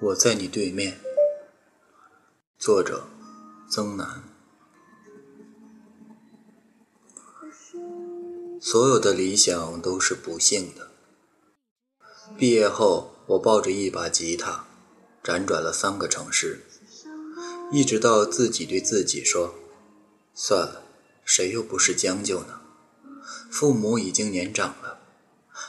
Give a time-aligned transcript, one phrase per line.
[0.00, 1.00] 我在你对面。
[2.58, 3.04] 作者：
[3.70, 4.24] 曾南。
[8.60, 10.88] 所有的理想都是不幸的。
[12.36, 14.64] 毕业后，我抱着一把吉他，
[15.22, 16.64] 辗转了三个城市，
[17.70, 19.54] 一直到自己对自己说
[20.34, 20.82] ：“算了，
[21.24, 22.60] 谁又不是将就呢？”
[23.48, 24.98] 父母已经年长了，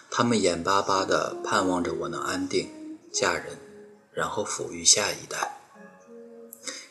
[0.09, 3.59] 他们眼巴巴地盼望着我能安定嫁人，
[4.15, 5.59] 然后抚育下一代。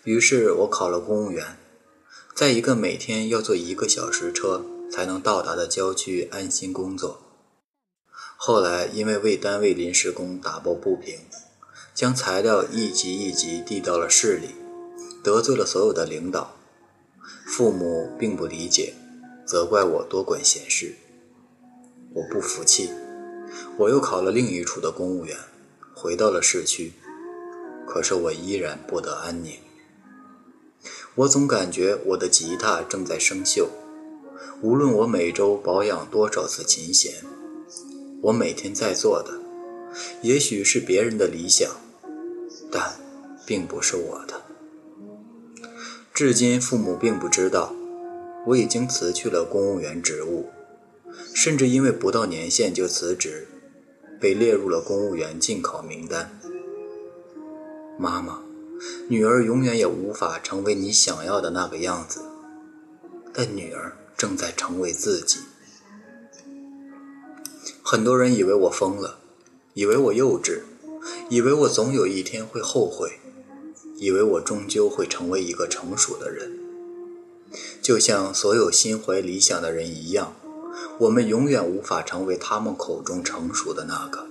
[0.05, 1.57] 于是我考了公务员，
[2.37, 7.21] 在一个每天要坐一个小时车才能到达的郊区安心工作。
[8.37, 11.21] 后来因为为单位临时工打抱不平，
[11.95, 14.51] 将材料一级一级递到了市里，
[15.23, 16.55] 得罪了所有的领导。
[17.47, 18.95] 父母并不理解。
[19.47, 20.97] 责怪我多管闲事，
[22.15, 22.89] 我不服气，
[23.77, 25.37] 我又考了另一处的公务员，
[25.95, 26.95] 回到了市区，
[27.95, 29.53] 可是我依然不得安宁。
[31.15, 33.69] 我总感觉我的吉他正在生锈，
[34.63, 37.23] 无论我每周保养多少次琴弦，
[38.21, 39.39] 我每天在做的，
[40.23, 41.71] 也许是别人的理想，
[42.69, 42.97] 但
[43.47, 44.43] 并不是我的。
[46.13, 47.73] 至今，父母并不知道。
[48.49, 50.51] 我已经辞去了公务员职务，
[51.33, 53.47] 甚至因为不到年限就辞职，
[54.21, 56.41] 被列入了公务员禁考名单。
[57.99, 58.41] 妈妈，
[59.09, 62.21] 女儿永远也无法成为你想要的那个样子，
[63.33, 65.39] 但女儿正在成为自己。
[67.83, 69.19] 很多人以为我疯了，
[69.75, 70.63] 以为我幼稚，
[71.29, 73.21] 以为我总有一天会后悔，
[73.97, 76.59] 以为我终究会成为一个成熟的人。
[77.81, 80.35] 就像所有心怀理想的人一样，
[80.99, 84.27] 我们永远无法成为他们口中成熟的那个。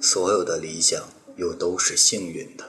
[0.00, 1.02] 所有的理想
[1.38, 2.64] 又都是幸运的，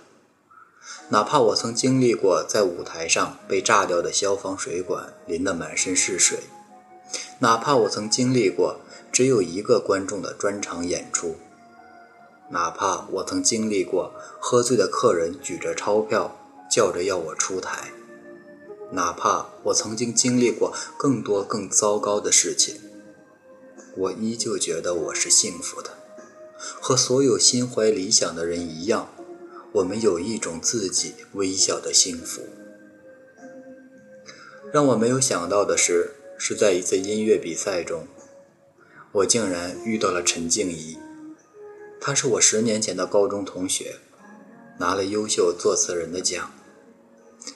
[1.10, 6.40] 哪怕我曾经历过在舞台上被炸掉的消防水管淋得满身是水，
[7.40, 8.80] 哪怕我曾经历过
[9.12, 11.36] 只有一个观众的专场演出，
[12.52, 16.38] 哪怕我曾经历过喝醉的客人举着钞票
[16.72, 17.92] 叫着要我出台。
[18.92, 22.80] 哪怕我曾经经历过更多更糟糕的事情，
[23.96, 25.99] 我依旧觉得我是幸福的。
[26.82, 29.10] 和所有心怀理想的人一样，
[29.72, 32.42] 我们有一种自己微小的幸福。
[34.72, 38.08] 让我没有想到的是，是在一次音乐比赛中，
[39.14, 40.98] 我竟然遇到了陈静怡。
[42.00, 43.96] 她是我十年前的高中同学，
[44.80, 46.52] 拿了优秀作词人的奖。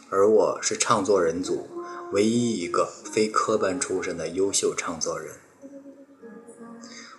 [0.09, 1.67] 而我是唱作人组
[2.13, 5.35] 唯一一个非科班出身的优秀唱作人。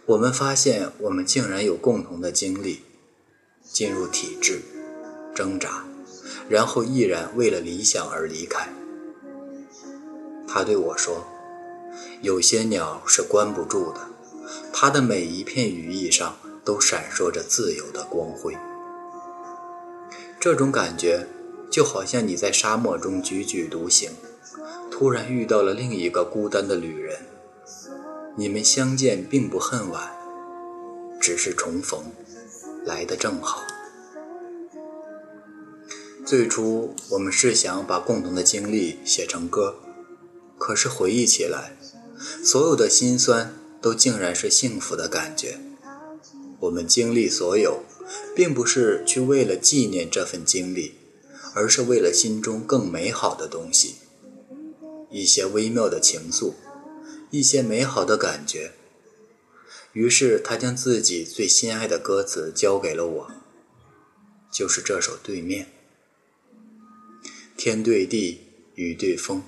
[0.06, 2.82] 我们发现，我们竟然有共同的经历：
[3.62, 4.60] 进入体制，
[5.34, 5.84] 挣扎，
[6.48, 8.68] 然后毅然为了理想而离开。
[10.46, 11.26] 他对我说
[12.20, 14.08] ：“有些鸟是关不住的，
[14.72, 18.56] 它的每一片羽翼上都闪烁着自由的光辉。”
[20.38, 21.26] 这种感觉。
[21.70, 24.12] 就好像你在沙漠中踽踽独行，
[24.92, 27.18] 突然遇到了另一个孤单的旅人，
[28.36, 30.12] 你们相见并不恨晚，
[31.20, 32.04] 只是重逢
[32.84, 33.62] 来得正好。
[36.26, 39.76] 最初我们是想把共同的经历写成歌，
[40.58, 41.76] 可是回忆起来，
[42.42, 45.58] 所有的辛酸都竟然是幸福的感觉。
[46.60, 47.84] 我们经历所有，
[48.34, 50.94] 并不是去为了纪念这份经历。
[51.56, 53.94] 而是为了心中更美好的东西，
[55.08, 56.54] 一些微妙的情愫，
[57.36, 58.70] 一些美好的感觉。
[59.92, 63.30] 于是他将自己最心爱的歌词交给了我，
[64.52, 65.66] 就是这首《对面》。
[67.56, 68.38] 天对地，
[68.76, 69.42] 雨对风，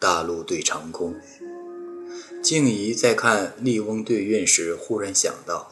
[0.00, 1.14] 大陆对长空。
[2.42, 5.70] 静怡在看《笠翁对韵》时，忽然想到：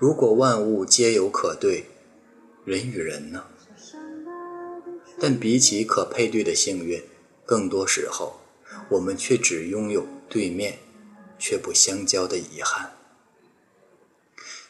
[0.00, 1.84] 如果万物皆有可对，
[2.64, 3.44] 人与人呢？
[5.20, 7.00] 但比起可配对的幸运，
[7.44, 8.40] 更多时候，
[8.88, 10.78] 我们却只拥有对面，
[11.38, 12.96] 却不相交的遗憾。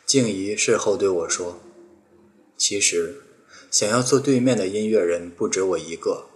[0.05, 1.61] 静怡事后对我说
[2.57, 3.23] ：“其实，
[3.71, 6.27] 想要做对面的音乐人不止我一个，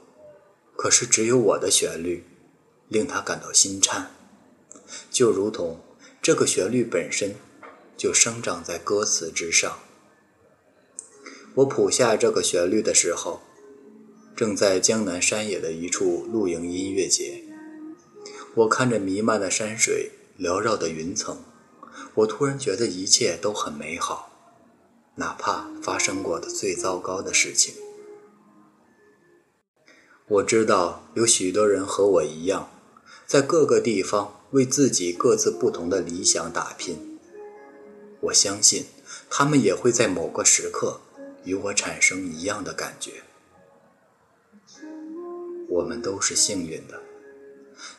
[0.77, 2.25] 可是只有我的旋律，
[2.89, 4.11] 令他感到心颤，
[5.11, 5.81] 就如同
[6.21, 7.37] 这个旋律本身，
[7.97, 9.79] 就生长在歌词之上。
[11.55, 13.43] 我谱下这个旋律的时候。”
[14.37, 17.45] 正在江南山野的一处露营音乐节，
[18.57, 21.39] 我看着弥漫的山水、缭绕的云层，
[22.15, 24.29] 我突然觉得一切都很美好。
[25.17, 27.75] 哪怕发生过的最糟糕的事情。
[30.27, 32.71] 我知道有许多人和我一样，
[33.27, 37.19] 在各个地方为自己各自不同的理想打拼。
[38.21, 38.87] 我相信，
[39.29, 41.01] 他们也会在某个时刻
[41.45, 43.23] 与我产生一样的感觉。
[45.69, 47.03] 我们都是幸运的，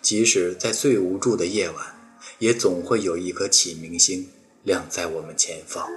[0.01, 4.27] 即使在最无助的夜晚，也总会有一颗启明星
[4.63, 5.87] 亮在我们前方。